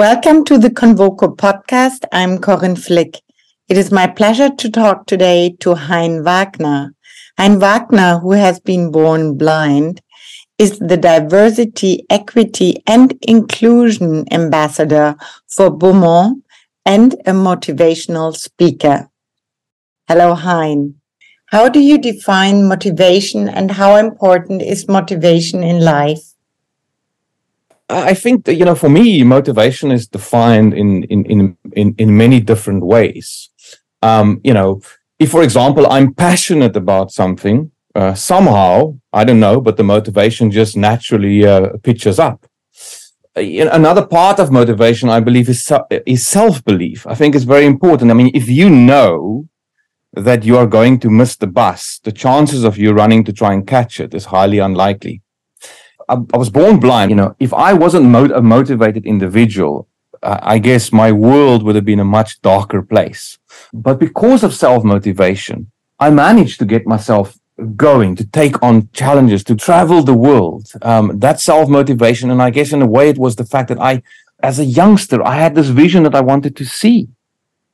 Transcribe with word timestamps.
Welcome 0.00 0.46
to 0.46 0.56
the 0.56 0.70
Convoco 0.70 1.36
podcast. 1.36 2.06
I'm 2.10 2.38
Corinne 2.38 2.76
Flick. 2.76 3.20
It 3.68 3.76
is 3.76 3.92
my 3.92 4.06
pleasure 4.06 4.48
to 4.48 4.70
talk 4.70 5.04
today 5.04 5.54
to 5.60 5.74
Hein 5.74 6.24
Wagner. 6.24 6.94
Hein 7.36 7.60
Wagner, 7.60 8.18
who 8.18 8.32
has 8.32 8.60
been 8.60 8.90
born 8.90 9.36
blind, 9.36 10.00
is 10.56 10.78
the 10.78 10.96
diversity, 10.96 12.06
equity, 12.08 12.82
and 12.86 13.12
inclusion 13.20 14.24
ambassador 14.32 15.16
for 15.54 15.68
Beaumont 15.68 16.44
and 16.86 17.12
a 17.26 17.32
motivational 17.32 18.34
speaker. 18.34 19.10
Hello, 20.08 20.34
Hein. 20.34 20.94
How 21.48 21.68
do 21.68 21.78
you 21.78 21.98
define 21.98 22.66
motivation 22.66 23.50
and 23.50 23.72
how 23.72 23.96
important 23.96 24.62
is 24.62 24.88
motivation 24.88 25.62
in 25.62 25.84
life? 25.84 26.22
I 27.90 28.14
think 28.14 28.44
that, 28.44 28.54
you 28.54 28.64
know, 28.64 28.74
for 28.74 28.88
me, 28.88 29.22
motivation 29.24 29.90
is 29.90 30.06
defined 30.06 30.74
in 30.74 31.04
in 31.04 31.24
in 31.26 31.56
in, 31.72 31.94
in 31.98 32.16
many 32.16 32.40
different 32.40 32.82
ways. 32.84 33.50
Um, 34.02 34.40
you 34.44 34.54
know, 34.54 34.80
if, 35.18 35.30
for 35.30 35.42
example, 35.42 35.86
I'm 35.86 36.14
passionate 36.14 36.76
about 36.76 37.10
something, 37.10 37.70
uh, 37.94 38.14
somehow 38.14 38.94
I 39.12 39.24
don't 39.24 39.40
know, 39.40 39.60
but 39.60 39.76
the 39.76 39.84
motivation 39.84 40.50
just 40.50 40.76
naturally 40.76 41.44
uh, 41.46 41.76
pitches 41.82 42.18
up. 42.18 42.46
Uh, 43.36 43.40
another 43.72 44.06
part 44.06 44.38
of 44.38 44.50
motivation, 44.50 45.08
I 45.08 45.20
believe, 45.20 45.48
is 45.48 45.72
is 46.06 46.26
self 46.26 46.64
belief. 46.64 47.06
I 47.06 47.14
think 47.14 47.34
it's 47.34 47.44
very 47.44 47.66
important. 47.66 48.10
I 48.10 48.14
mean, 48.14 48.30
if 48.34 48.48
you 48.48 48.70
know 48.70 49.48
that 50.12 50.44
you 50.44 50.56
are 50.56 50.66
going 50.66 50.98
to 51.00 51.10
miss 51.10 51.36
the 51.36 51.46
bus, 51.46 52.00
the 52.02 52.12
chances 52.12 52.64
of 52.64 52.76
you 52.76 52.92
running 52.92 53.24
to 53.24 53.32
try 53.32 53.52
and 53.52 53.66
catch 53.66 54.00
it 54.00 54.14
is 54.14 54.26
highly 54.26 54.58
unlikely. 54.58 55.22
I, 56.10 56.14
I 56.34 56.38
was 56.44 56.50
born 56.50 56.80
blind. 56.80 57.10
You 57.10 57.16
know, 57.16 57.36
if 57.38 57.52
I 57.54 57.72
wasn't 57.72 58.14
a 58.14 58.42
motivated 58.42 59.06
individual, 59.06 59.88
uh, 60.22 60.38
I 60.42 60.58
guess 60.58 60.92
my 60.92 61.12
world 61.12 61.62
would 61.62 61.76
have 61.76 61.84
been 61.84 62.00
a 62.00 62.14
much 62.18 62.40
darker 62.42 62.82
place. 62.82 63.38
But 63.72 63.98
because 63.98 64.42
of 64.42 64.54
self 64.54 64.84
motivation, 64.84 65.70
I 65.98 66.10
managed 66.10 66.58
to 66.58 66.66
get 66.66 66.86
myself 66.86 67.38
going, 67.76 68.16
to 68.16 68.24
take 68.24 68.62
on 68.62 68.88
challenges, 68.92 69.44
to 69.44 69.54
travel 69.54 70.02
the 70.02 70.14
world. 70.14 70.64
Um, 70.82 71.18
that 71.20 71.40
self 71.40 71.68
motivation. 71.68 72.30
And 72.30 72.42
I 72.42 72.50
guess 72.50 72.72
in 72.72 72.82
a 72.82 72.86
way, 72.96 73.08
it 73.08 73.18
was 73.18 73.36
the 73.36 73.44
fact 73.44 73.68
that 73.68 73.80
I, 73.80 74.02
as 74.42 74.58
a 74.58 74.64
youngster, 74.64 75.22
I 75.22 75.36
had 75.36 75.54
this 75.54 75.68
vision 75.68 76.02
that 76.04 76.14
I 76.14 76.22
wanted 76.22 76.56
to 76.56 76.64
see. 76.64 77.08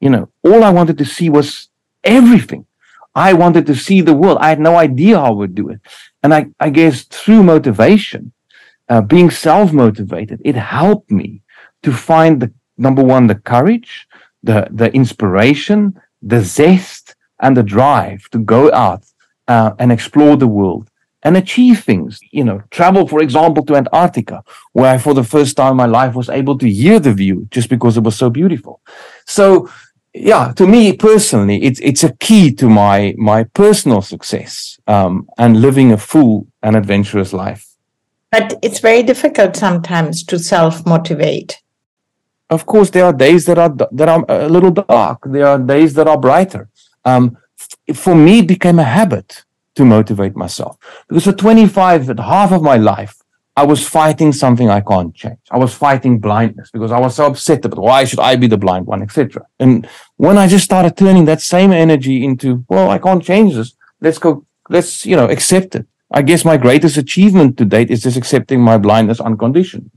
You 0.00 0.10
know, 0.10 0.28
all 0.44 0.62
I 0.62 0.70
wanted 0.70 0.98
to 0.98 1.04
see 1.04 1.30
was 1.30 1.68
everything. 2.04 2.66
I 3.16 3.32
wanted 3.32 3.64
to 3.66 3.74
see 3.74 4.02
the 4.02 4.14
world. 4.14 4.36
I 4.40 4.50
had 4.50 4.60
no 4.60 4.76
idea 4.76 5.16
how 5.16 5.26
I 5.26 5.30
would 5.30 5.54
do 5.54 5.70
it. 5.70 5.80
And 6.22 6.34
I, 6.34 6.46
I 6.60 6.68
guess 6.68 7.04
through 7.04 7.42
motivation, 7.42 8.32
uh, 8.90 9.00
being 9.00 9.30
self 9.30 9.72
motivated, 9.72 10.42
it 10.44 10.54
helped 10.54 11.10
me 11.10 11.42
to 11.82 11.92
find 11.92 12.40
the 12.40 12.52
number 12.76 13.02
one, 13.02 13.26
the 13.26 13.34
courage, 13.34 14.06
the, 14.42 14.68
the 14.70 14.92
inspiration, 14.92 15.98
the 16.20 16.42
zest, 16.42 17.16
and 17.40 17.56
the 17.56 17.62
drive 17.62 18.28
to 18.30 18.38
go 18.38 18.70
out 18.72 19.04
uh, 19.48 19.72
and 19.78 19.90
explore 19.90 20.36
the 20.36 20.46
world 20.46 20.90
and 21.22 21.38
achieve 21.38 21.82
things. 21.82 22.20
You 22.30 22.44
know, 22.44 22.62
travel, 22.70 23.08
for 23.08 23.22
example, 23.22 23.64
to 23.64 23.76
Antarctica, 23.76 24.44
where 24.72 24.92
I, 24.94 24.98
for 24.98 25.14
the 25.14 25.24
first 25.24 25.56
time 25.56 25.72
in 25.72 25.76
my 25.78 25.86
life, 25.86 26.14
was 26.14 26.28
able 26.28 26.58
to 26.58 26.68
hear 26.70 27.00
the 27.00 27.14
view 27.14 27.48
just 27.50 27.70
because 27.70 27.96
it 27.96 28.04
was 28.04 28.16
so 28.16 28.28
beautiful. 28.28 28.82
So, 29.26 29.70
yeah, 30.18 30.52
to 30.56 30.66
me 30.66 30.92
personally, 30.94 31.62
it's 31.62 31.80
it's 31.80 32.04
a 32.04 32.12
key 32.16 32.52
to 32.54 32.68
my 32.68 33.14
my 33.18 33.44
personal 33.44 34.02
success 34.02 34.78
um, 34.86 35.28
and 35.38 35.60
living 35.60 35.92
a 35.92 35.98
full 35.98 36.46
and 36.62 36.76
adventurous 36.76 37.32
life. 37.32 37.66
But 38.32 38.58
it's 38.62 38.80
very 38.80 39.02
difficult 39.02 39.56
sometimes 39.56 40.24
to 40.24 40.38
self 40.38 40.86
motivate. 40.86 41.60
Of 42.48 42.66
course, 42.66 42.90
there 42.90 43.04
are 43.04 43.12
days 43.12 43.46
that 43.46 43.58
are 43.58 43.74
that 43.92 44.08
are 44.08 44.24
a 44.28 44.48
little 44.48 44.70
dark. 44.70 45.18
There 45.26 45.46
are 45.46 45.58
days 45.58 45.94
that 45.94 46.08
are 46.08 46.18
brighter. 46.18 46.68
Um, 47.04 47.36
for 47.94 48.14
me, 48.14 48.40
it 48.40 48.48
became 48.48 48.78
a 48.78 48.84
habit 48.84 49.44
to 49.74 49.84
motivate 49.84 50.34
myself 50.34 50.78
because 51.08 51.24
for 51.24 51.32
25, 51.32 52.18
half 52.18 52.52
of 52.52 52.62
my 52.62 52.76
life, 52.76 53.16
I 53.58 53.64
was 53.64 53.88
fighting 53.88 54.32
something 54.32 54.68
I 54.68 54.82
can't 54.82 55.14
change. 55.14 55.38
I 55.50 55.56
was 55.56 55.72
fighting 55.72 56.18
blindness 56.18 56.70
because 56.70 56.92
I 56.92 57.00
was 57.00 57.16
so 57.16 57.26
upset 57.26 57.64
about 57.64 57.80
why 57.80 58.04
should 58.04 58.20
I 58.20 58.36
be 58.36 58.46
the 58.46 58.58
blind 58.58 58.86
one, 58.86 59.02
etc. 59.02 59.46
And 59.58 59.88
when 60.16 60.36
I 60.36 60.46
just 60.46 60.66
started 60.66 60.96
turning 60.96 61.24
that 61.24 61.40
same 61.40 61.72
energy 61.72 62.22
into, 62.22 62.66
well, 62.68 62.90
I 62.90 62.98
can't 62.98 63.24
change 63.24 63.54
this. 63.54 63.74
Let's 64.02 64.18
go. 64.18 64.44
Let's 64.68 65.06
you 65.06 65.16
know 65.16 65.26
accept 65.26 65.74
it. 65.74 65.86
I 66.10 66.22
guess 66.22 66.44
my 66.44 66.58
greatest 66.58 66.98
achievement 66.98 67.56
to 67.56 67.64
date 67.64 67.90
is 67.90 68.02
just 68.02 68.16
accepting 68.18 68.60
my 68.60 68.76
blindness 68.76 69.20
unconditionally. 69.20 69.90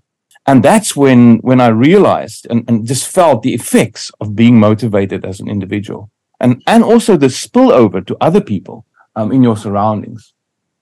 And 0.48 0.64
that's 0.64 0.96
when 0.96 1.40
when 1.40 1.60
I 1.60 1.68
realized 1.68 2.48
and, 2.50 2.64
and 2.70 2.88
just 2.88 3.08
felt 3.08 3.44
the 3.44 3.54
effects 3.54 4.10
of 4.22 4.36
being 4.36 4.58
motivated 4.58 5.26
as 5.26 5.42
an 5.42 5.50
individual, 5.50 6.12
and 6.40 6.64
and 6.66 6.82
also 6.82 7.18
the 7.18 7.28
spillover 7.28 8.06
to 8.08 8.16
other 8.22 8.42
people 8.42 8.86
um, 9.18 9.34
in 9.34 9.44
your 9.44 9.58
surroundings. 9.58 10.34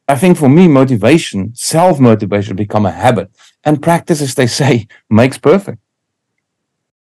I 0.07 0.15
think 0.15 0.37
for 0.37 0.47
me, 0.47 0.67
motivation, 0.67 1.53
self 1.55 1.99
motivation, 1.99 2.55
become 2.55 2.85
a 2.85 2.91
habit, 2.91 3.29
and 3.63 3.81
practice, 3.81 4.21
as 4.21 4.35
they 4.35 4.47
say, 4.47 4.87
makes 5.09 5.37
perfect. 5.37 5.79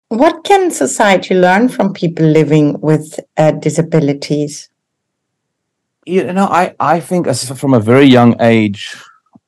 What 0.09 0.43
can 0.43 0.69
society 0.69 1.33
learn 1.33 1.69
from 1.69 1.93
people 1.93 2.25
living 2.25 2.79
with 2.81 3.19
uh, 3.35 3.51
disabilities? 3.51 4.69
You 6.05 6.31
know, 6.33 6.45
I, 6.45 6.75
I 6.79 6.99
think 6.99 7.25
as 7.25 7.49
from 7.49 7.73
a 7.73 7.79
very 7.79 8.05
young 8.05 8.39
age, 8.39 8.95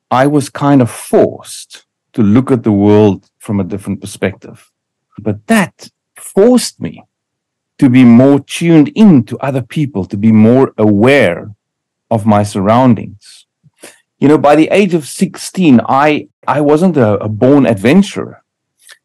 I 0.09 0.25
was 0.25 0.49
kind 0.49 0.81
of 0.81 0.89
forced 0.89 1.85
to 2.13 2.23
look 2.23 2.49
at 2.49 2.63
the 2.63 2.71
world 2.71 3.29
from 3.37 3.59
a 3.59 3.63
different 3.63 4.01
perspective. 4.01 4.71
But 5.19 5.45
that 5.47 5.89
forced 6.15 6.81
me 6.81 7.03
to 7.77 7.89
be 7.89 8.03
more 8.03 8.39
tuned 8.39 8.89
in 8.95 9.23
to 9.25 9.37
other 9.39 9.61
people, 9.61 10.05
to 10.05 10.17
be 10.17 10.31
more 10.31 10.73
aware 10.77 11.53
of 12.15 12.25
my 12.25 12.43
surroundings. 12.43 13.45
You 14.19 14.27
know, 14.29 14.37
by 14.37 14.55
the 14.55 14.69
age 14.71 14.93
of 14.93 15.05
16, 15.05 15.81
I, 15.87 16.29
I 16.47 16.61
wasn't 16.61 16.97
a, 16.97 17.11
a 17.27 17.29
born 17.29 17.65
adventurer, 17.65 18.43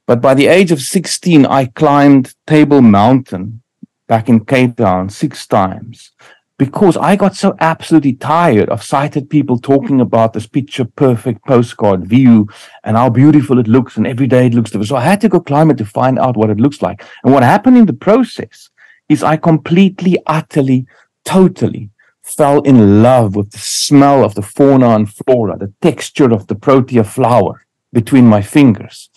but 0.06 0.21
by 0.21 0.34
the 0.34 0.47
age 0.47 0.71
of 0.72 0.81
16, 0.81 1.44
I 1.47 1.66
climbed 1.66 2.34
Table 2.47 2.81
Mountain 2.81 3.62
back 4.06 4.28
in 4.28 4.44
Cape 4.44 4.76
Town 4.76 5.10
six 5.10 5.47
times 5.47 6.12
because 6.59 6.97
I 6.97 7.16
got 7.16 7.34
so 7.37 7.56
absolutely 7.60 8.12
tired 8.12 8.69
of 8.69 8.82
sighted 8.82 9.31
people 9.31 9.59
talking 9.59 10.00
about 10.00 10.32
this 10.32 10.47
picture 10.47 10.84
perfect 10.84 11.44
postcard 11.47 12.06
view 12.06 12.49
and 12.84 12.97
how 12.97 13.09
beautiful 13.09 13.59
it 13.59 13.66
looks 13.66 13.97
and 13.97 14.06
every 14.06 14.26
day 14.26 14.47
it 14.47 14.54
looks 14.54 14.70
different. 14.70 14.88
So 14.88 14.97
I 14.97 15.10
had 15.10 15.20
to 15.22 15.28
go 15.28 15.41
climb 15.41 15.70
it 15.70 15.78
to 15.78 15.84
find 15.84 16.19
out 16.19 16.37
what 16.37 16.50
it 16.50 16.60
looks 16.60 16.82
like. 16.82 17.04
And 17.25 17.32
what 17.32 17.43
happened 17.43 17.78
in 17.78 17.87
the 17.87 18.00
process 18.09 18.69
is 19.09 19.22
I 19.22 19.37
completely, 19.37 20.19
utterly, 20.26 20.87
totally 21.25 21.91
fell 22.37 22.61
in 22.63 23.03
love 23.03 23.37
with 23.37 23.51
the 23.51 23.59
smell 23.59 24.25
of 24.25 24.35
the 24.35 24.43
fauna 24.43 24.91
and 24.91 25.13
flora, 25.13 25.59
the 25.59 25.73
texture 25.81 26.33
of 26.33 26.47
the 26.47 26.55
protea 26.55 27.05
flower 27.05 27.67
between 27.93 28.27
my 28.27 28.43
fingers. 28.43 29.11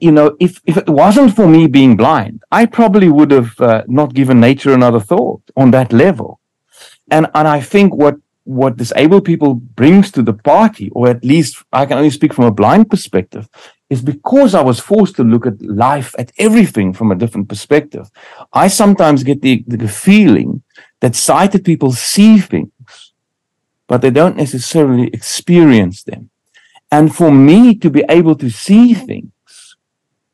You 0.00 0.12
know, 0.12 0.36
if, 0.40 0.60
if 0.66 0.76
it 0.76 0.88
wasn't 0.88 1.36
for 1.36 1.46
me 1.46 1.66
being 1.66 1.96
blind, 1.96 2.42
I 2.50 2.66
probably 2.66 3.08
would 3.08 3.30
have 3.30 3.60
uh, 3.60 3.82
not 3.86 4.14
given 4.14 4.40
nature 4.40 4.72
another 4.72 5.00
thought 5.00 5.42
on 5.56 5.70
that 5.72 5.92
level. 5.92 6.40
And, 7.10 7.26
and 7.34 7.46
I 7.46 7.60
think 7.60 7.94
what, 7.94 8.16
what 8.44 8.76
disabled 8.76 9.24
people 9.24 9.54
brings 9.54 10.10
to 10.12 10.22
the 10.22 10.32
party, 10.32 10.90
or 10.90 11.08
at 11.08 11.24
least 11.24 11.62
I 11.72 11.86
can 11.86 11.98
only 11.98 12.10
speak 12.10 12.32
from 12.34 12.46
a 12.46 12.50
blind 12.50 12.90
perspective, 12.90 13.48
is 13.90 14.02
because 14.02 14.54
I 14.54 14.62
was 14.62 14.80
forced 14.80 15.16
to 15.16 15.24
look 15.24 15.46
at 15.46 15.62
life, 15.62 16.14
at 16.18 16.32
everything 16.38 16.94
from 16.94 17.12
a 17.12 17.14
different 17.14 17.48
perspective. 17.48 18.10
I 18.52 18.68
sometimes 18.68 19.22
get 19.22 19.42
the, 19.42 19.62
the 19.66 19.86
feeling 19.86 20.62
that 21.02 21.16
sighted 21.16 21.64
people 21.64 21.90
see 21.92 22.38
things, 22.38 23.12
but 23.88 24.00
they 24.00 24.10
don't 24.10 24.36
necessarily 24.36 25.08
experience 25.08 26.04
them. 26.04 26.30
And 26.92 27.14
for 27.14 27.32
me 27.32 27.74
to 27.82 27.90
be 27.90 28.04
able 28.08 28.36
to 28.36 28.48
see 28.48 28.94
things, 28.94 29.32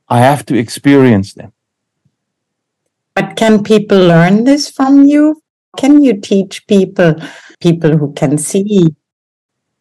I 0.09 0.19
have 0.21 0.45
to 0.47 0.55
experience 0.59 1.33
them. 1.33 1.53
But 3.15 3.35
can 3.37 3.63
people 3.63 3.99
learn 3.99 4.45
this 4.45 4.71
from 4.71 5.07
you? 5.07 5.43
Can 5.79 6.03
you 6.03 6.21
teach 6.21 6.67
people, 6.67 7.15
people 7.61 7.97
who 7.97 8.13
can 8.13 8.37
see? 8.37 8.95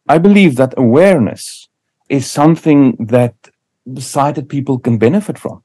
I 0.08 0.16
believe 0.16 0.56
that 0.56 0.72
awareness 0.78 1.68
is 2.08 2.30
something 2.30 2.96
that 3.14 3.34
sighted 3.98 4.48
people 4.48 4.78
can 4.78 4.96
benefit 4.96 5.38
from. 5.38 5.62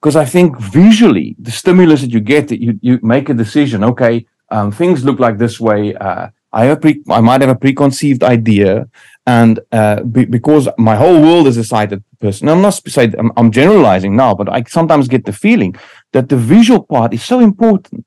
Because 0.00 0.14
I 0.14 0.26
think 0.26 0.58
visually, 0.60 1.34
the 1.38 1.50
stimulus 1.50 2.02
that 2.02 2.12
you 2.12 2.20
get, 2.20 2.48
that 2.48 2.62
you, 2.62 2.78
you 2.80 3.00
make 3.02 3.28
a 3.28 3.34
decision, 3.34 3.82
okay, 3.82 4.26
um, 4.50 4.72
things 4.72 5.04
look 5.04 5.18
like 5.18 5.38
this 5.38 5.60
way. 5.60 5.94
Uh, 5.94 6.28
I 6.52 6.74
pre- 6.74 7.02
I 7.08 7.20
might 7.20 7.40
have 7.42 7.50
a 7.50 7.54
preconceived 7.54 8.22
idea, 8.24 8.88
and 9.26 9.60
uh, 9.70 10.02
be- 10.02 10.24
because 10.24 10.68
my 10.78 10.96
whole 10.96 11.20
world 11.22 11.46
is 11.46 11.56
a 11.56 11.64
sighted 11.64 12.02
person. 12.20 12.48
I'm 12.48 12.62
not 12.62 12.74
saying 12.74 13.14
I'm, 13.18 13.30
I'm 13.36 13.50
generalizing 13.52 14.16
now, 14.16 14.34
but 14.34 14.48
I 14.48 14.64
sometimes 14.64 15.06
get 15.06 15.24
the 15.24 15.32
feeling 15.32 15.76
that 16.12 16.28
the 16.28 16.36
visual 16.36 16.82
part 16.82 17.14
is 17.14 17.22
so 17.22 17.38
important 17.40 18.06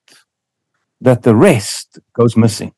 that 0.99 1.23
the 1.23 1.35
rest 1.35 1.99
goes 2.13 2.35
missing. 2.35 2.73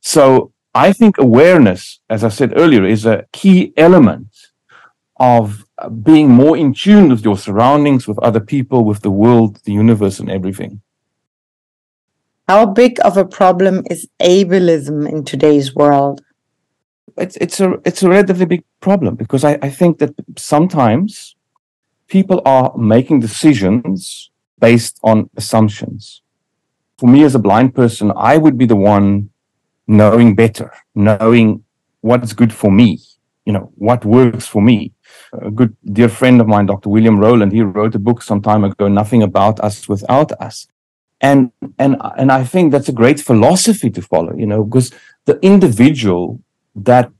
So 0.00 0.52
I 0.74 0.92
think 0.92 1.18
awareness, 1.18 2.00
as 2.08 2.24
I 2.24 2.28
said 2.28 2.52
earlier, 2.56 2.84
is 2.84 3.06
a 3.06 3.26
key 3.32 3.72
element 3.76 4.28
of 5.16 5.64
uh, 5.78 5.88
being 5.88 6.28
more 6.28 6.56
in 6.56 6.74
tune 6.74 7.08
with 7.08 7.24
your 7.24 7.36
surroundings, 7.36 8.08
with 8.08 8.18
other 8.18 8.40
people, 8.40 8.84
with 8.84 9.02
the 9.02 9.10
world, 9.10 9.60
the 9.64 9.72
universe, 9.72 10.18
and 10.18 10.30
everything. 10.30 10.82
How 12.48 12.66
big 12.66 12.98
of 13.04 13.16
a 13.16 13.24
problem 13.24 13.84
is 13.88 14.08
ableism 14.20 15.08
in 15.08 15.24
today's 15.24 15.74
world? 15.74 16.22
It's 17.16 17.36
it's 17.36 17.60
a 17.60 17.74
it's 17.84 18.02
a 18.02 18.08
relatively 18.08 18.46
big 18.46 18.64
problem 18.80 19.14
because 19.14 19.44
I, 19.44 19.58
I 19.62 19.70
think 19.70 19.98
that 19.98 20.14
sometimes 20.36 21.36
people 22.08 22.42
are 22.44 22.76
making 22.76 23.20
decisions 23.20 24.30
based 24.58 24.98
on 25.02 25.30
assumptions. 25.36 26.22
For 26.98 27.08
me 27.08 27.22
as 27.24 27.34
a 27.34 27.38
blind 27.38 27.74
person, 27.74 28.12
I 28.16 28.38
would 28.38 28.58
be 28.58 28.66
the 28.66 28.76
one 28.76 29.30
knowing 29.86 30.34
better, 30.34 30.72
knowing 30.94 31.64
what's 32.00 32.32
good 32.32 32.52
for 32.52 32.70
me, 32.70 33.00
you 33.44 33.52
know, 33.52 33.72
what 33.76 34.04
works 34.04 34.46
for 34.46 34.62
me. 34.62 34.92
A 35.32 35.50
good 35.50 35.76
dear 35.92 36.08
friend 36.08 36.40
of 36.40 36.46
mine, 36.46 36.66
Dr. 36.66 36.88
William 36.90 37.18
Rowland, 37.18 37.52
he 37.52 37.62
wrote 37.62 37.94
a 37.94 37.98
book 37.98 38.22
some 38.22 38.40
time 38.40 38.64
ago, 38.64 38.88
Nothing 38.88 39.22
About 39.22 39.60
Us 39.60 39.88
Without 39.88 40.32
Us. 40.40 40.66
And 41.22 41.52
and 41.78 41.96
and 42.18 42.32
I 42.32 42.44
think 42.44 42.72
that's 42.72 42.88
a 42.88 42.98
great 43.02 43.20
philosophy 43.20 43.90
to 43.90 44.02
follow, 44.02 44.34
you 44.36 44.46
know, 44.46 44.64
because 44.64 44.92
the 45.24 45.38
individual 45.40 46.40
that 46.74 47.12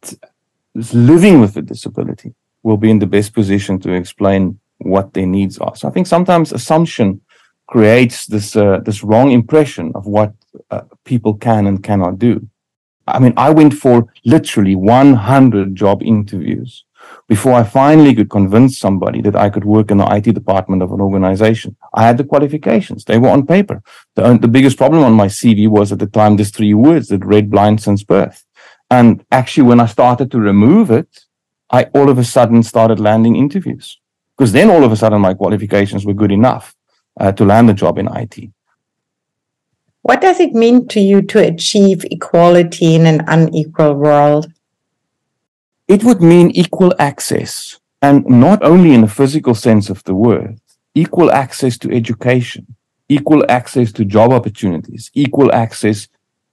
is 0.75 0.93
living 0.93 1.40
with 1.40 1.56
a 1.56 1.62
disability 1.62 2.34
will 2.62 2.76
be 2.76 2.90
in 2.90 2.99
the 2.99 3.06
best 3.06 3.32
position 3.32 3.78
to 3.81 3.93
explain 3.93 4.58
what 4.78 5.12
their 5.14 5.26
needs 5.26 5.58
are. 5.58 5.76
So 5.76 5.88
I 5.88 5.93
think 5.93 6.06
sometimes 6.06 6.52
assumption 6.52 7.20
creates 7.69 8.26
this 8.26 8.56
uh, 8.56 8.81
this 8.84 9.04
wrong 9.04 9.31
impression 9.31 9.93
of 9.94 10.06
what 10.06 10.32
uh, 10.70 10.82
people 11.04 11.34
can 11.34 11.66
and 11.66 11.82
cannot 11.82 12.19
do. 12.19 12.49
I 13.06 13.19
mean, 13.19 13.34
I 13.37 13.50
went 13.50 13.75
for 13.75 14.06
literally 14.25 14.76
100 14.76 15.75
job 15.75 16.02
interviews 16.02 16.84
before 17.29 17.55
I 17.55 17.65
finally 17.65 18.15
could 18.15 18.31
convince 18.31 18.79
somebody 18.79 19.23
that 19.23 19.37
I 19.37 19.49
could 19.49 19.65
work 19.65 19.91
in 19.91 19.99
the 19.99 20.07
IT 20.15 20.35
department 20.35 20.83
of 20.83 20.93
an 20.93 21.01
organization. 21.01 21.77
I 21.95 22.05
had 22.07 22.19
the 22.19 22.25
qualifications. 22.25 23.05
They 23.05 23.19
were 23.19 23.31
on 23.31 23.47
paper. 23.47 23.83
The, 24.17 24.37
the 24.39 24.49
biggest 24.49 24.77
problem 24.77 25.03
on 25.03 25.15
my 25.15 25.27
CV 25.27 25.69
was 25.69 25.93
at 25.93 25.99
the 25.99 26.07
time, 26.07 26.37
these 26.37 26.51
three 26.51 26.75
words 26.75 27.09
that 27.09 27.25
read 27.25 27.51
blind 27.51 27.81
since 27.81 28.03
birth. 28.03 28.45
And 28.91 29.25
actually, 29.31 29.69
when 29.69 29.81
I 29.81 29.87
started 29.87 30.31
to 30.33 30.39
remove 30.39 30.91
it, 30.91 31.25
I 31.71 31.85
all 31.95 32.11
of 32.11 32.19
a 32.19 32.25
sudden 32.25 32.63
started 32.63 33.01
landing 33.01 33.37
interviews 33.37 33.99
because 34.37 34.53
then 34.53 34.71
all 34.71 34.85
of 34.85 34.93
a 34.93 34.97
sudden 34.97 35.21
my 35.21 35.33
qualifications 35.35 36.05
were 36.05 36.13
good 36.13 36.33
enough 36.33 36.75
uh, 37.19 37.33
to 37.33 37.45
land 37.45 37.71
a 37.71 37.75
job 37.75 37.99
in 37.99 38.09
IT. 38.15 38.51
What 40.03 40.21
does 40.21 40.41
it 40.41 40.53
mean 40.53 40.89
to 40.89 41.01
you 41.01 41.23
to 41.23 41.39
achieve 41.39 42.05
equality 42.11 42.95
in 42.95 43.07
an 43.07 43.25
unequal 43.29 43.95
world? 43.95 44.53
It 45.88 46.05
would 46.05 46.23
mean 46.23 46.50
equal 46.50 46.94
access, 46.99 47.79
and 48.00 48.25
not 48.26 48.62
only 48.62 48.94
in 48.94 49.02
the 49.02 49.08
physical 49.08 49.55
sense 49.55 49.90
of 49.90 50.02
the 50.05 50.14
word, 50.14 50.61
equal 50.94 51.31
access 51.31 51.76
to 51.79 51.90
education, 51.90 52.67
equal 53.08 53.44
access 53.49 53.93
to 53.93 54.05
job 54.05 54.32
opportunities, 54.32 55.11
equal 55.14 55.52
access 55.52 56.08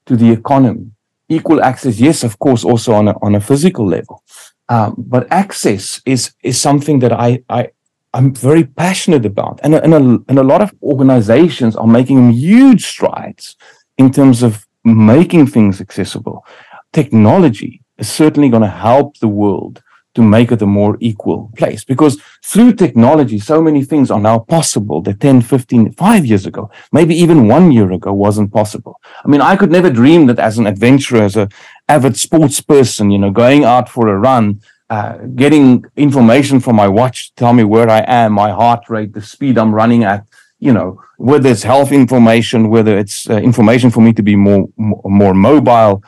to 0.06 0.16
the 0.16 0.32
economy, 0.32 0.92
equal 1.30 1.62
access, 1.62 2.00
yes, 2.00 2.24
of 2.24 2.40
course, 2.40 2.64
also 2.64 2.94
on 2.94 3.08
a, 3.08 3.14
on 3.22 3.36
a 3.36 3.42
physical 3.42 3.88
level. 3.88 4.24
Um, 4.68 4.96
but 4.98 5.28
access 5.32 6.02
is, 6.06 6.34
is 6.44 6.60
something 6.60 7.00
that 7.00 7.14
I, 7.14 7.44
I, 7.50 7.70
I'm 8.14 8.34
very 8.34 8.64
passionate 8.64 9.26
about. 9.26 9.60
And, 9.64 9.76
and, 9.76 9.94
a, 9.94 9.98
and 10.28 10.40
a 10.40 10.44
lot 10.44 10.62
of 10.62 10.74
organizations 10.82 11.76
are 11.76 11.88
making 11.88 12.32
huge 12.32 12.86
strides 12.86 13.56
in 13.98 14.12
terms 14.12 14.44
of 14.44 14.66
making 14.84 15.48
things 15.48 15.82
accessible. 15.82 16.46
Technology 16.94 17.82
is 18.00 18.10
certainly 18.10 18.50
going 18.50 18.64
to 18.64 18.70
help 18.70 19.18
the 19.20 19.28
world 19.28 19.84
to 20.16 20.22
make 20.24 20.52
it 20.52 20.62
a 20.62 20.66
more 20.66 20.98
equal 21.00 21.52
place 21.56 21.84
because 21.86 22.20
through 22.44 22.74
technology, 22.74 23.38
so 23.40 23.62
many 23.62 23.84
things 23.84 24.10
are 24.10 24.20
now 24.20 24.40
possible 24.40 25.02
that 25.04 25.20
10, 25.20 25.42
15, 25.42 25.92
five 25.92 26.26
years 26.26 26.46
ago, 26.46 26.70
maybe 26.92 27.16
even 27.16 27.48
one 27.48 27.72
year 27.72 27.92
ago 27.92 28.12
wasn't 28.12 28.52
possible. 28.52 29.00
I 29.24 29.28
mean, 29.28 29.42
I 29.42 29.56
could 29.56 29.72
never 29.72 29.90
dream 29.92 30.26
that 30.28 30.40
as 30.40 30.58
an 30.58 30.66
adventurer, 30.66 31.22
as 31.22 31.36
a 31.38 31.48
avid 31.88 32.18
sports 32.18 32.60
person, 32.60 33.12
you 33.12 33.20
know, 33.20 33.32
going 33.32 33.64
out 33.64 33.88
for 33.88 34.08
a 34.08 34.18
run, 34.18 34.62
uh, 34.90 35.18
getting 35.36 35.86
information 35.96 36.60
from 36.60 36.76
my 36.76 36.88
watch, 36.88 37.34
tell 37.36 37.54
me 37.54 37.64
where 37.64 37.90
I 37.90 38.04
am, 38.08 38.34
my 38.34 38.50
heart 38.50 38.90
rate, 38.90 39.14
the 39.14 39.22
speed 39.22 39.58
I'm 39.58 39.76
running 39.76 40.04
at, 40.04 40.26
you 40.60 40.74
know, 40.74 41.02
whether 41.18 41.50
it's 41.50 41.64
health 41.64 41.92
information, 41.92 42.70
whether 42.70 42.98
it's 42.98 43.30
uh, 43.30 43.38
information 43.38 43.92
for 43.92 44.02
me 44.02 44.14
to 44.14 44.24
be 44.24 44.36
more, 44.36 44.68
more 44.78 45.34
mobile. 45.34 46.04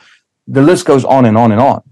The 0.46 0.62
list 0.62 0.86
goes 0.86 1.04
on 1.04 1.24
and 1.24 1.36
on 1.36 1.52
and 1.52 1.60
on. 1.60 1.82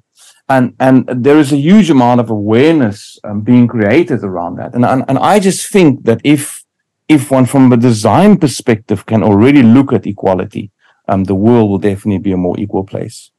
And, 0.48 0.74
and 0.80 1.06
there 1.06 1.38
is 1.38 1.52
a 1.52 1.56
huge 1.56 1.90
amount 1.90 2.20
of 2.20 2.28
awareness 2.28 3.18
um, 3.22 3.42
being 3.42 3.68
created 3.68 4.24
around 4.24 4.56
that. 4.56 4.74
And, 4.74 4.84
and, 4.84 5.04
and 5.08 5.18
I 5.18 5.38
just 5.38 5.70
think 5.70 6.04
that 6.04 6.20
if, 6.24 6.64
if 7.08 7.30
one 7.30 7.46
from 7.46 7.72
a 7.72 7.76
design 7.76 8.36
perspective 8.36 9.06
can 9.06 9.22
already 9.22 9.62
look 9.62 9.92
at 9.92 10.06
equality, 10.06 10.72
um, 11.06 11.24
the 11.24 11.36
world 11.36 11.70
will 11.70 11.78
definitely 11.78 12.18
be 12.18 12.32
a 12.32 12.36
more 12.36 12.58
equal 12.58 12.84
place. 12.84 13.30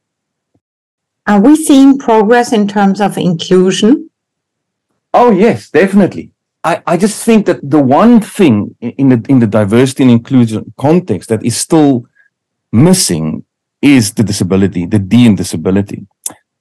Are 1.26 1.40
we 1.40 1.54
seeing 1.54 1.98
progress 1.98 2.52
in 2.52 2.66
terms 2.66 3.00
of 3.00 3.18
inclusion? 3.18 4.10
Oh, 5.12 5.30
yes, 5.30 5.70
definitely. 5.70 6.32
I, 6.64 6.82
I 6.86 6.96
just 6.96 7.24
think 7.24 7.46
that 7.46 7.58
the 7.62 7.82
one 7.82 8.20
thing 8.20 8.74
in 8.80 9.10
the, 9.10 9.24
in 9.28 9.38
the 9.40 9.46
diversity 9.46 10.04
and 10.04 10.12
inclusion 10.12 10.72
context 10.78 11.28
that 11.28 11.44
is 11.44 11.56
still 11.56 12.06
missing 12.72 13.44
is 13.82 14.14
the 14.14 14.22
disability, 14.22 14.86
the 14.86 14.98
D 14.98 15.26
in 15.26 15.34
disability. 15.34 16.06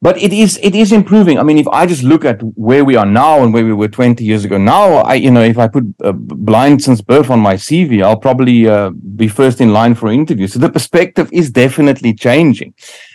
But 0.03 0.17
it 0.17 0.33
is 0.33 0.59
it 0.63 0.73
is 0.73 0.91
improving. 0.91 1.37
I 1.37 1.43
mean, 1.43 1.59
if 1.59 1.67
I 1.67 1.85
just 1.85 2.01
look 2.01 2.25
at 2.25 2.41
where 2.55 2.83
we 2.83 2.95
are 2.95 3.05
now 3.05 3.43
and 3.43 3.53
where 3.53 3.63
we 3.63 3.71
were 3.71 3.87
20 3.87 4.23
years 4.23 4.43
ago, 4.43 4.57
now 4.57 4.95
I 4.95 5.13
you 5.13 5.29
know 5.29 5.43
if 5.43 5.59
I 5.59 5.67
put 5.67 5.83
uh, 6.03 6.11
blind 6.11 6.83
since 6.83 7.01
birth 7.01 7.29
on 7.29 7.39
my 7.39 7.53
CV, 7.53 8.03
I'll 8.03 8.17
probably 8.17 8.67
uh, 8.67 8.89
be 8.89 9.27
first 9.27 9.61
in 9.61 9.71
line 9.71 9.93
for 9.93 10.07
an 10.07 10.15
interview. 10.15 10.47
So 10.47 10.57
the 10.57 10.71
perspective 10.71 11.29
is 11.31 11.51
definitely 11.51 12.15
changing. 12.15 12.73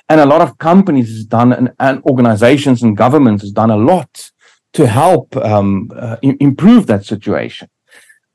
And 0.09 0.21
a 0.21 0.27
lot 0.27 0.41
of 0.41 0.59
companies 0.59 1.09
has 1.09 1.25
done 1.25 1.53
and, 1.53 1.73
and 1.81 2.01
organizations 2.05 2.85
and 2.85 2.97
governments 2.97 3.43
has 3.43 3.51
done 3.51 3.71
a 3.71 3.77
lot 3.77 4.31
to 4.75 4.87
help 4.87 5.37
um, 5.39 5.91
uh, 5.97 6.17
improve 6.23 6.87
that 6.87 7.05
situation. 7.05 7.69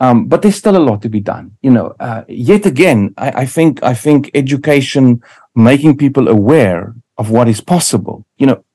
Um, 0.01 0.25
but 0.25 0.41
there's 0.41 0.55
still 0.55 0.75
a 0.75 0.87
lot 0.89 1.03
to 1.03 1.09
be 1.09 1.19
done. 1.19 1.57
You 1.61 1.69
know, 1.69 1.93
uh, 1.99 2.23
yet 2.27 2.65
again, 2.65 3.13
I, 3.17 3.43
I, 3.43 3.45
think 3.45 3.83
I 3.83 3.93
think 3.93 4.31
education, 4.33 5.21
making 5.55 5.97
people 5.97 6.27
aware 6.27 6.95
of 7.17 7.29
what 7.29 7.47
is 7.47 7.61
possible. 7.61 8.25
You 8.37 8.47
know, 8.47 8.65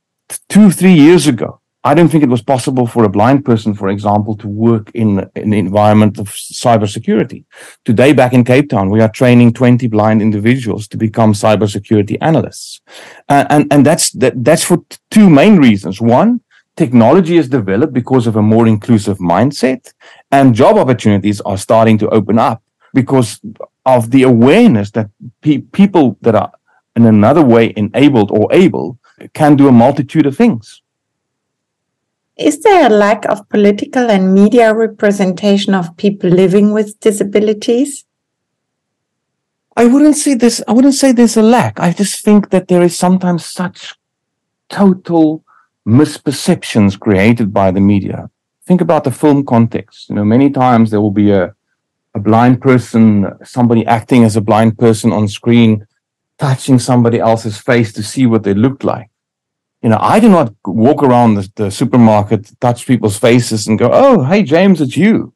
two 0.48 0.70
three 0.70 0.94
years 0.94 1.26
ago, 1.26 1.60
I 1.86 1.94
don't 1.94 2.08
think 2.08 2.24
it 2.24 2.28
was 2.28 2.42
possible 2.42 2.88
for 2.88 3.04
a 3.04 3.08
blind 3.08 3.44
person, 3.44 3.72
for 3.72 3.88
example, 3.88 4.36
to 4.38 4.48
work 4.48 4.90
in, 4.92 5.30
in 5.36 5.50
the 5.50 5.58
environment 5.58 6.18
of 6.18 6.30
cybersecurity. 6.30 7.44
Today, 7.84 8.12
back 8.12 8.32
in 8.32 8.42
Cape 8.42 8.70
Town, 8.70 8.90
we 8.90 9.00
are 9.00 9.08
training 9.08 9.52
20 9.52 9.86
blind 9.86 10.20
individuals 10.20 10.88
to 10.88 10.96
become 10.96 11.32
cybersecurity 11.32 12.18
analysts. 12.20 12.80
Uh, 13.28 13.44
and, 13.50 13.72
and 13.72 13.86
that's, 13.86 14.10
that, 14.14 14.32
that's 14.42 14.64
for 14.64 14.84
two 15.12 15.30
main 15.30 15.58
reasons. 15.58 16.00
One, 16.00 16.40
technology 16.76 17.36
is 17.36 17.48
developed 17.48 17.92
because 17.92 18.26
of 18.26 18.34
a 18.34 18.42
more 18.42 18.66
inclusive 18.66 19.18
mindset 19.18 19.92
and 20.32 20.56
job 20.56 20.78
opportunities 20.78 21.40
are 21.42 21.56
starting 21.56 21.98
to 21.98 22.08
open 22.08 22.36
up 22.36 22.64
because 22.94 23.40
of 23.84 24.10
the 24.10 24.24
awareness 24.24 24.90
that 24.90 25.08
pe- 25.40 25.58
people 25.58 26.18
that 26.22 26.34
are 26.34 26.50
in 26.96 27.04
another 27.04 27.44
way 27.44 27.72
enabled 27.76 28.30
or 28.30 28.52
able 28.52 28.98
can 29.34 29.54
do 29.54 29.68
a 29.68 29.72
multitude 29.72 30.26
of 30.26 30.36
things. 30.36 30.82
Is 32.36 32.60
there 32.60 32.86
a 32.86 32.94
lack 32.94 33.24
of 33.26 33.48
political 33.48 34.10
and 34.10 34.34
media 34.34 34.74
representation 34.74 35.74
of 35.74 35.96
people 35.96 36.28
living 36.28 36.72
with 36.72 36.98
disabilities? 37.00 38.04
I 39.76 39.86
wouldn't 39.86 40.16
say 40.16 40.34
this. 40.34 40.62
I 40.66 40.72
wouldn't 40.72 40.94
say 40.94 41.12
there's 41.12 41.36
a 41.36 41.42
lack. 41.42 41.78
I 41.80 41.92
just 41.92 42.24
think 42.24 42.50
that 42.50 42.68
there 42.68 42.82
is 42.82 42.96
sometimes 42.96 43.44
such 43.44 43.94
total 44.68 45.44
misperceptions 45.86 46.98
created 46.98 47.52
by 47.52 47.70
the 47.70 47.80
media. 47.80 48.30
Think 48.66 48.80
about 48.80 49.04
the 49.04 49.12
film 49.12 49.44
context. 49.44 50.08
You 50.08 50.16
know, 50.16 50.24
many 50.24 50.50
times 50.50 50.90
there 50.90 51.00
will 51.00 51.10
be 51.10 51.30
a, 51.30 51.54
a 52.14 52.18
blind 52.18 52.60
person, 52.60 53.32
somebody 53.44 53.86
acting 53.86 54.24
as 54.24 54.36
a 54.36 54.40
blind 54.40 54.78
person 54.78 55.12
on 55.12 55.28
screen, 55.28 55.86
touching 56.38 56.78
somebody 56.78 57.18
else's 57.18 57.58
face 57.58 57.92
to 57.92 58.02
see 58.02 58.26
what 58.26 58.42
they 58.42 58.54
look 58.54 58.84
like 58.84 59.10
you 59.86 59.90
know, 59.90 59.98
I 60.00 60.20
do 60.20 60.28
not 60.28 60.52
walk 60.64 61.02
around 61.02 61.34
the, 61.34 61.52
the 61.54 61.70
supermarket, 61.70 62.50
touch 62.60 62.86
people's 62.86 63.18
faces 63.18 63.68
and 63.68 63.78
go, 63.78 63.88
oh, 63.92 64.24
hey, 64.24 64.42
James, 64.42 64.80
it's 64.80 64.96
you. 64.96 65.32